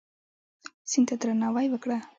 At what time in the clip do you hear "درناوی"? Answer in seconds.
1.21-1.67